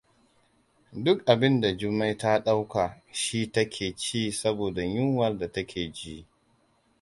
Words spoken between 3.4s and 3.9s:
ta ke